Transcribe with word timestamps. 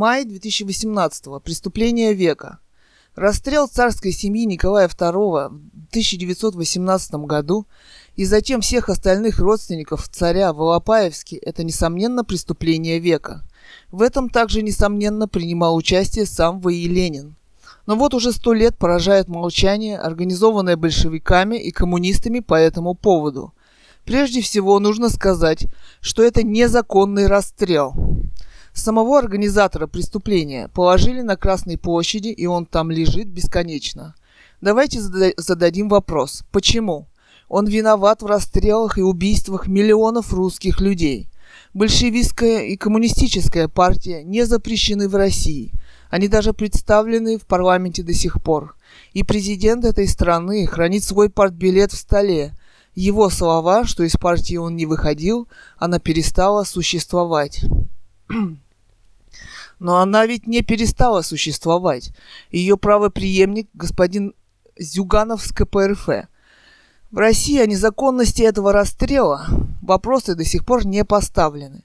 Май 0.00 0.24
2018. 0.24 1.42
Преступление 1.44 2.14
века. 2.14 2.60
Расстрел 3.14 3.68
царской 3.68 4.12
семьи 4.12 4.46
Николая 4.46 4.88
II 4.88 5.50
в 5.50 5.88
1918 5.90 7.14
году 7.26 7.66
и 8.16 8.24
затем 8.24 8.62
всех 8.62 8.88
остальных 8.88 9.40
родственников 9.40 10.08
царя 10.08 10.54
в 10.54 10.62
Алапаевске– 10.62 11.36
это, 11.42 11.64
несомненно, 11.64 12.24
преступление 12.24 12.98
века. 12.98 13.42
В 13.92 14.00
этом 14.00 14.30
также, 14.30 14.62
несомненно, 14.62 15.28
принимал 15.28 15.76
участие 15.76 16.24
сам 16.24 16.62
В.И. 16.62 16.88
Ленин. 16.88 17.36
Но 17.84 17.94
вот 17.96 18.14
уже 18.14 18.32
сто 18.32 18.54
лет 18.54 18.78
поражает 18.78 19.28
молчание, 19.28 19.98
организованное 19.98 20.78
большевиками 20.78 21.56
и 21.56 21.70
коммунистами 21.72 22.40
по 22.40 22.54
этому 22.54 22.94
поводу. 22.94 23.52
Прежде 24.06 24.40
всего 24.40 24.78
нужно 24.78 25.10
сказать, 25.10 25.66
что 26.00 26.22
это 26.22 26.42
незаконный 26.42 27.26
расстрел. 27.26 28.09
Самого 28.72 29.18
организатора 29.18 29.86
преступления 29.86 30.68
положили 30.68 31.20
на 31.22 31.36
Красной 31.36 31.76
площади, 31.76 32.28
и 32.28 32.46
он 32.46 32.66
там 32.66 32.90
лежит 32.90 33.28
бесконечно. 33.28 34.14
Давайте 34.60 35.00
зададим 35.00 35.88
вопрос. 35.88 36.44
Почему? 36.52 37.08
Он 37.48 37.66
виноват 37.66 38.22
в 38.22 38.26
расстрелах 38.26 38.96
и 38.96 39.02
убийствах 39.02 39.66
миллионов 39.66 40.32
русских 40.32 40.80
людей. 40.80 41.28
Большевистская 41.74 42.66
и 42.66 42.76
коммунистическая 42.76 43.68
партия 43.68 44.22
не 44.22 44.44
запрещены 44.44 45.08
в 45.08 45.16
России. 45.16 45.72
Они 46.10 46.28
даже 46.28 46.52
представлены 46.52 47.38
в 47.38 47.46
парламенте 47.46 48.02
до 48.02 48.12
сих 48.12 48.42
пор. 48.42 48.76
И 49.12 49.22
президент 49.22 49.84
этой 49.84 50.06
страны 50.06 50.66
хранит 50.66 51.04
свой 51.04 51.28
партбилет 51.28 51.92
в 51.92 51.96
столе. 51.96 52.54
Его 52.94 53.30
слова, 53.30 53.84
что 53.84 54.02
из 54.02 54.16
партии 54.16 54.56
он 54.56 54.76
не 54.76 54.86
выходил, 54.86 55.48
она 55.78 55.98
перестала 55.98 56.64
существовать. 56.64 57.64
Но 59.78 59.98
она 59.98 60.26
ведь 60.26 60.46
не 60.46 60.62
перестала 60.62 61.22
существовать. 61.22 62.12
Ее 62.50 62.76
правоприемник, 62.76 63.68
господин 63.72 64.34
Зюганов 64.78 65.42
с 65.42 65.52
КПРФ. 65.52 66.08
В 67.10 67.16
России 67.16 67.58
о 67.58 67.66
незаконности 67.66 68.42
этого 68.42 68.72
расстрела 68.72 69.46
вопросы 69.82 70.34
до 70.34 70.44
сих 70.44 70.64
пор 70.64 70.86
не 70.86 71.04
поставлены. 71.04 71.84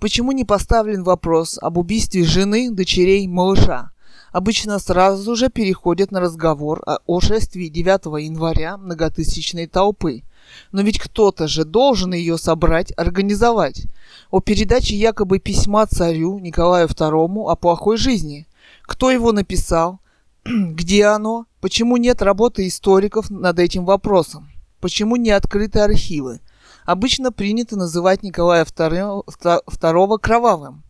Почему 0.00 0.32
не 0.32 0.44
поставлен 0.44 1.04
вопрос 1.04 1.58
об 1.62 1.78
убийстве 1.78 2.24
жены, 2.24 2.70
дочерей, 2.70 3.26
малыша? 3.26 3.92
Обычно 4.32 4.78
сразу 4.78 5.34
же 5.34 5.48
переходят 5.48 6.10
на 6.10 6.20
разговор 6.20 6.82
о 6.84 7.20
шествии 7.20 7.68
9 7.68 8.22
января 8.24 8.76
многотысячной 8.76 9.66
толпы– 9.66 10.24
но 10.72 10.82
ведь 10.82 10.98
кто-то 10.98 11.48
же 11.48 11.64
должен 11.64 12.12
ее 12.14 12.38
собрать, 12.38 12.92
организовать. 12.96 13.86
О 14.30 14.40
передаче 14.40 14.96
якобы 14.96 15.38
письма 15.38 15.86
царю 15.86 16.38
Николаю 16.38 16.88
II 16.88 17.50
о 17.50 17.56
плохой 17.56 17.96
жизни. 17.96 18.46
Кто 18.82 19.10
его 19.10 19.32
написал? 19.32 20.00
Где 20.44 21.06
оно? 21.06 21.46
Почему 21.60 21.96
нет 21.96 22.22
работы 22.22 22.66
историков 22.66 23.30
над 23.30 23.58
этим 23.58 23.84
вопросом? 23.84 24.50
Почему 24.80 25.16
не 25.16 25.30
открыты 25.30 25.80
архивы? 25.80 26.40
Обычно 26.84 27.32
принято 27.32 27.76
называть 27.76 28.22
Николая 28.22 28.64
II, 28.64 29.24
II 29.26 30.18
кровавым. 30.20 30.84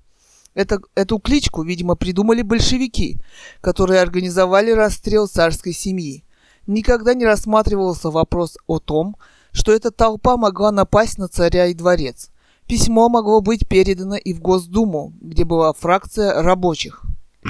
Это, 0.55 0.81
эту 0.95 1.19
кличку, 1.19 1.63
видимо, 1.63 1.97
придумали 1.97 2.43
большевики, 2.43 3.19
которые 3.61 4.01
организовали 4.01 4.71
расстрел 4.71 5.27
царской 5.27 5.73
семьи. 5.73 6.25
Никогда 6.67 7.15
не 7.15 7.25
рассматривался 7.25 8.11
вопрос 8.11 8.57
о 8.67 8.79
том, 8.79 9.17
что 9.57 9.73
эта 9.73 9.91
толпа 9.91 10.37
могла 10.37 10.71
напасть 10.71 11.17
на 11.17 11.29
царя 11.29 11.69
и 11.69 11.75
дворец. 11.75 12.29
Письмо 12.67 13.09
могло 13.09 13.41
быть 13.41 13.67
передано 13.67 14.17
и 14.17 14.35
в 14.35 14.41
Госдуму, 14.41 15.15
где 15.19 15.45
была 15.45 15.73
фракция 15.73 16.43
рабочих. 16.43 17.03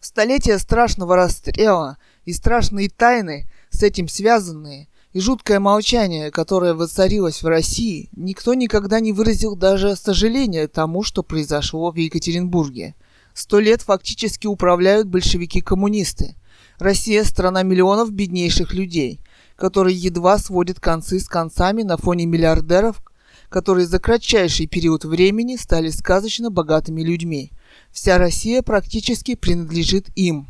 Столетия 0.00 0.58
страшного 0.58 1.14
расстрела 1.14 1.98
и 2.24 2.32
страшные 2.32 2.90
тайны, 2.90 3.48
с 3.70 3.84
этим 3.84 4.08
связанные, 4.08 4.88
и 5.12 5.20
жуткое 5.20 5.60
молчание, 5.60 6.32
которое 6.32 6.74
воцарилось 6.74 7.44
в 7.44 7.46
России, 7.46 8.08
никто 8.16 8.54
никогда 8.54 8.98
не 8.98 9.12
выразил 9.12 9.54
даже 9.54 9.94
сожаления 9.94 10.66
тому, 10.66 11.04
что 11.04 11.22
произошло 11.22 11.92
в 11.92 11.96
Екатеринбурге. 11.96 12.96
Сто 13.34 13.60
лет 13.60 13.82
фактически 13.82 14.48
управляют 14.48 15.06
большевики-коммунисты. 15.06 16.34
Россия– 16.80 17.22
страна 17.24 17.62
миллионов 17.62 18.10
беднейших 18.10 18.74
людей– 18.74 19.20
который 19.60 19.92
едва 19.92 20.38
сводит 20.38 20.80
концы 20.80 21.20
с 21.20 21.28
концами 21.28 21.82
на 21.82 21.98
фоне 21.98 22.24
миллиардеров, 22.24 23.02
которые 23.50 23.86
за 23.86 23.98
кратчайший 23.98 24.66
период 24.66 25.04
времени 25.04 25.56
стали 25.56 25.90
сказочно 25.90 26.50
богатыми 26.50 27.02
людьми. 27.02 27.52
Вся 27.92 28.16
Россия 28.16 28.62
практически 28.62 29.34
принадлежит 29.34 30.08
им. 30.16 30.48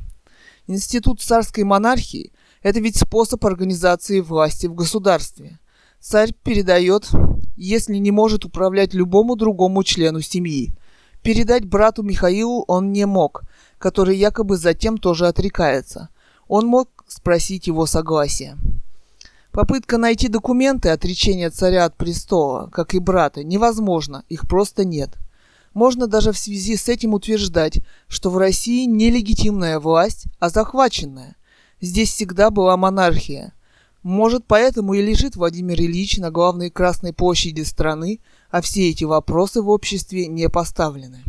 Институт 0.68 1.20
царской 1.20 1.64
монархии– 1.64 2.32
это 2.62 2.78
ведь 2.78 2.98
способ 2.98 3.44
организации 3.44 4.20
власти 4.20 4.68
в 4.68 4.74
государстве. 4.74 5.58
Царь 5.98 6.32
передает, 6.44 7.08
если 7.56 7.96
не 7.96 8.12
может 8.12 8.44
управлять 8.44 8.94
любому 8.94 9.34
другому 9.34 9.82
члену 9.82 10.20
семьи. 10.20 10.72
Передать 11.22 11.64
брату 11.64 12.04
Михаилу 12.04 12.64
он 12.68 12.92
не 12.92 13.06
мог, 13.06 13.42
который 13.78 14.16
якобы 14.16 14.56
затем 14.56 14.98
тоже 14.98 15.26
отрекается. 15.26 16.10
Он 16.46 16.66
мог 16.66 17.04
спросить 17.08 17.66
его 17.66 17.86
согласия. 17.86 18.56
Попытка 19.60 19.98
найти 19.98 20.28
документы 20.28 20.88
отречения 20.88 21.50
царя 21.50 21.84
от 21.84 21.94
престола, 21.94 22.70
как 22.72 22.94
и 22.94 22.98
брата, 22.98 23.44
невозможно, 23.44 24.24
их 24.30 24.48
просто 24.48 24.86
нет. 24.86 25.18
Можно 25.74 26.06
даже 26.06 26.32
в 26.32 26.38
связи 26.38 26.78
с 26.78 26.88
этим 26.88 27.12
утверждать, 27.12 27.80
что 28.08 28.30
в 28.30 28.38
России 28.38 28.86
не 28.86 29.10
легитимная 29.10 29.78
власть, 29.78 30.24
а 30.38 30.48
захваченная. 30.48 31.36
Здесь 31.78 32.10
всегда 32.10 32.48
была 32.48 32.78
монархия. 32.78 33.52
Может, 34.02 34.46
поэтому 34.46 34.94
и 34.94 35.02
лежит 35.02 35.36
Владимир 35.36 35.78
Ильич 35.78 36.16
на 36.16 36.30
главной 36.30 36.70
Красной 36.70 37.12
площади 37.12 37.60
страны, 37.60 38.20
а 38.50 38.62
все 38.62 38.88
эти 38.88 39.04
вопросы 39.04 39.60
в 39.60 39.68
обществе 39.68 40.26
не 40.26 40.48
поставлены. 40.48 41.22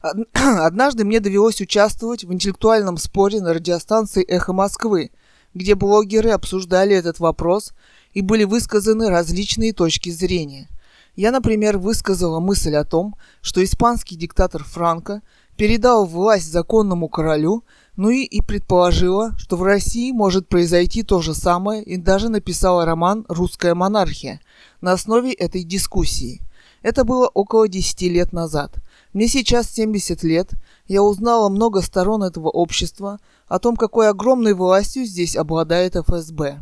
Однажды 0.32 1.04
мне 1.04 1.20
довелось 1.20 1.60
участвовать 1.60 2.24
в 2.24 2.32
интеллектуальном 2.32 2.96
споре 2.96 3.42
на 3.42 3.52
радиостанции 3.52 4.24
«Эхо 4.24 4.54
Москвы», 4.54 5.10
где 5.56 5.74
блогеры 5.74 6.30
обсуждали 6.30 6.94
этот 6.94 7.18
вопрос 7.18 7.72
и 8.12 8.20
были 8.20 8.44
высказаны 8.44 9.08
различные 9.08 9.72
точки 9.72 10.10
зрения. 10.10 10.68
Я, 11.16 11.32
например, 11.32 11.78
высказала 11.78 12.40
мысль 12.40 12.74
о 12.74 12.84
том, 12.84 13.16
что 13.40 13.64
испанский 13.64 14.16
диктатор 14.16 14.62
Франко 14.62 15.22
передал 15.56 16.04
власть 16.04 16.52
законному 16.52 17.08
королю, 17.08 17.64
ну 17.96 18.10
и, 18.10 18.22
и 18.24 18.42
предположила, 18.42 19.32
что 19.38 19.56
в 19.56 19.62
России 19.62 20.12
может 20.12 20.46
произойти 20.46 21.02
то 21.02 21.22
же 21.22 21.34
самое 21.34 21.82
и 21.82 21.96
даже 21.96 22.28
написала 22.28 22.84
роман 22.84 23.24
«Русская 23.26 23.74
монархия» 23.74 24.42
на 24.82 24.92
основе 24.92 25.32
этой 25.32 25.64
дискуссии. 25.64 26.42
Это 26.82 27.04
было 27.04 27.28
около 27.28 27.66
10 27.66 28.02
лет 28.02 28.34
назад. 28.34 28.74
Мне 29.16 29.28
сейчас 29.28 29.70
70 29.70 30.22
лет, 30.24 30.50
я 30.88 31.02
узнала 31.02 31.48
много 31.48 31.80
сторон 31.80 32.22
этого 32.22 32.50
общества, 32.50 33.18
о 33.46 33.58
том, 33.58 33.74
какой 33.74 34.10
огромной 34.10 34.52
властью 34.52 35.06
здесь 35.06 35.36
обладает 35.36 35.96
ФСБ. 35.96 36.58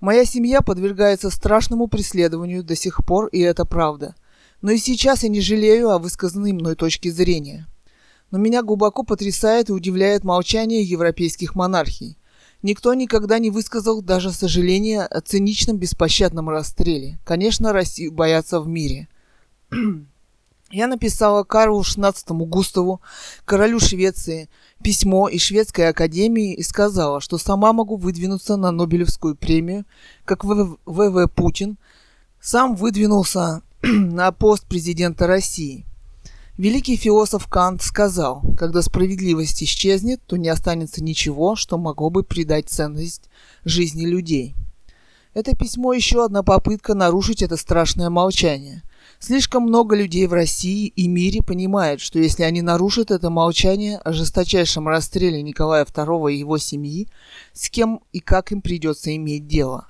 Моя 0.00 0.24
семья 0.24 0.60
подвергается 0.60 1.30
страшному 1.30 1.86
преследованию 1.86 2.64
до 2.64 2.74
сих 2.74 3.06
пор, 3.06 3.28
и 3.28 3.38
это 3.38 3.64
правда. 3.64 4.16
Но 4.60 4.72
и 4.72 4.78
сейчас 4.78 5.22
я 5.22 5.28
не 5.28 5.40
жалею 5.40 5.90
о 5.90 6.00
высказанной 6.00 6.52
мной 6.52 6.74
точке 6.74 7.12
зрения. 7.12 7.68
Но 8.32 8.38
меня 8.38 8.64
глубоко 8.64 9.04
потрясает 9.04 9.68
и 9.68 9.72
удивляет 9.72 10.24
молчание 10.24 10.82
европейских 10.82 11.54
монархий. 11.54 12.18
Никто 12.60 12.92
никогда 12.92 13.38
не 13.38 13.50
высказал 13.50 14.02
даже 14.02 14.32
сожаления 14.32 15.02
о 15.02 15.20
циничном 15.20 15.76
беспощадном 15.76 16.48
расстреле. 16.48 17.20
Конечно, 17.24 17.72
Россию 17.72 18.10
боятся 18.10 18.60
в 18.60 18.66
мире. 18.66 19.06
Я 20.70 20.86
написала 20.86 21.44
Карлу 21.44 21.80
XVI 21.80 22.14
Густаву, 22.44 23.00
королю 23.46 23.80
Швеции, 23.80 24.50
письмо 24.82 25.28
из 25.28 25.40
Шведской 25.40 25.88
академии 25.88 26.54
и 26.54 26.62
сказала, 26.62 27.22
что 27.22 27.38
сама 27.38 27.72
могу 27.72 27.96
выдвинуться 27.96 28.56
на 28.56 28.70
Нобелевскую 28.70 29.34
премию, 29.34 29.86
как 30.26 30.44
В.В. 30.44 31.26
Путин 31.28 31.78
сам 32.38 32.76
выдвинулся 32.76 33.62
на 33.82 34.30
пост 34.30 34.66
президента 34.66 35.26
России. 35.26 35.86
Великий 36.58 36.96
философ 36.96 37.46
Кант 37.46 37.80
сказал, 37.80 38.42
когда 38.58 38.82
справедливость 38.82 39.62
исчезнет, 39.62 40.20
то 40.26 40.36
не 40.36 40.50
останется 40.50 41.02
ничего, 41.02 41.56
что 41.56 41.78
могло 41.78 42.10
бы 42.10 42.24
придать 42.24 42.68
ценность 42.68 43.30
жизни 43.64 44.04
людей. 44.04 44.54
Это 45.32 45.56
письмо 45.56 45.94
еще 45.94 46.26
одна 46.26 46.42
попытка 46.42 46.92
нарушить 46.92 47.40
это 47.40 47.56
страшное 47.56 48.10
молчание– 48.10 48.82
Слишком 49.18 49.64
много 49.64 49.96
людей 49.96 50.26
в 50.26 50.32
России 50.32 50.86
и 50.86 51.08
мире 51.08 51.42
понимают, 51.42 52.00
что 52.00 52.18
если 52.18 52.44
они 52.44 52.62
нарушат 52.62 53.10
это 53.10 53.30
молчание 53.30 53.98
о 53.98 54.12
жесточайшем 54.12 54.86
расстреле 54.86 55.42
Николая 55.42 55.84
II 55.84 56.32
и 56.32 56.38
его 56.38 56.58
семьи, 56.58 57.08
с 57.52 57.68
кем 57.68 58.00
и 58.12 58.20
как 58.20 58.52
им 58.52 58.62
придется 58.62 59.14
иметь 59.16 59.46
дело. 59.46 59.88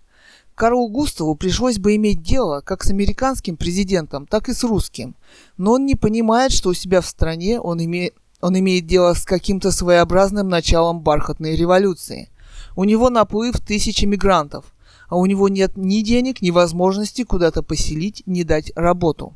Карлу 0.55 0.89
Густаву 0.89 1.37
пришлось 1.37 1.79
бы 1.79 1.95
иметь 1.95 2.23
дело 2.23 2.63
как 2.63 2.83
с 2.83 2.91
американским 2.91 3.57
президентом, 3.57 4.27
так 4.27 4.49
и 4.49 4.55
с 4.55 4.65
русским. 4.65 5.15
Но 5.57 5.75
он 5.75 5.87
не 5.87 5.95
понимает, 5.95 6.51
что 6.51 6.71
у 6.71 6.75
себя 6.75 7.01
в 7.01 7.07
стране 7.07 7.61
он 7.61 7.85
имеет, 7.85 8.15
он 8.41 8.59
имеет 8.59 8.87
дело 8.87 9.15
с 9.15 9.25
каким-то 9.25 9.71
своеобразным 9.71 10.49
началом 10.49 11.01
бархатной 11.01 11.55
революции. 11.55 12.31
У 12.75 12.85
него 12.85 13.09
наплыв 13.09 13.61
тысячи 13.61 14.05
мигрантов, 14.05 14.75
а 15.09 15.17
у 15.17 15.27
него 15.27 15.49
нет 15.49 15.77
ни 15.77 16.03
денег, 16.03 16.43
ни 16.43 16.51
возможности 16.51 17.25
куда-то 17.25 17.63
поселить, 17.63 18.23
ни 18.27 18.43
дать 18.43 18.73
работу. 18.77 19.35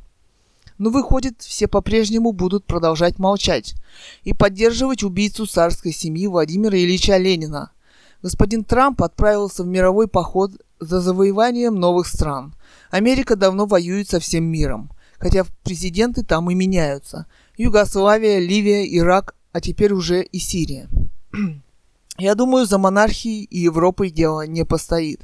Но 0.79 0.91
выходит, 0.91 1.43
все 1.43 1.69
по-прежнему 1.69 2.33
будут 2.33 2.65
продолжать 2.65 3.19
молчать 3.19 3.75
и 4.25 4.33
поддерживать 4.33 5.03
убийцу 5.03 5.47
царской 5.47 5.93
семьи 5.93 6.27
Владимира 6.27 6.77
Ильича 6.77 7.17
Ленина. 7.17 7.71
Господин 8.23 8.65
Трамп 8.65 9.03
отправился 9.03 9.65
в 9.65 9.67
мировой 9.67 10.09
поход 10.09 10.53
за 10.81 11.01
завоеванием 11.01 11.75
новых 11.75 12.07
стран. 12.07 12.55
Америка 12.91 13.37
давно 13.37 13.67
воюет 13.67 14.09
со 14.09 14.21
всем 14.21 14.45
миром, 14.45 14.91
хотя 15.19 15.45
президенты 15.63 16.25
там 16.25 16.51
и 16.51 16.55
меняются. 16.55 17.27
Югославия, 17.57 18.39
Ливия, 18.39 18.85
Ирак, 18.99 19.35
а 19.53 19.61
теперь 19.61 19.93
уже 19.93 20.23
и 20.23 20.39
Сирия. 20.39 20.89
Я 22.19 22.35
думаю, 22.35 22.67
за 22.67 22.79
монархией 22.79 23.45
и 23.45 23.61
Европой 23.61 24.11
дело 24.11 24.47
не 24.47 24.65
постоит. 24.65 25.21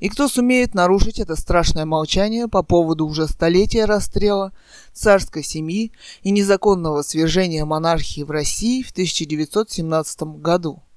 И 0.00 0.08
кто 0.08 0.28
сумеет 0.28 0.74
нарушить 0.74 1.18
это 1.18 1.36
страшное 1.36 1.84
молчание 1.84 2.48
по 2.48 2.62
поводу 2.62 3.06
уже 3.06 3.28
столетия 3.28 3.84
расстрела 3.84 4.52
царской 4.92 5.42
семьи 5.42 5.92
и 6.22 6.30
незаконного 6.30 7.02
свержения 7.02 7.64
монархии 7.64 8.22
в 8.22 8.30
России 8.30 8.82
в 8.82 8.90
1917 8.90 10.22
году– 10.40 10.82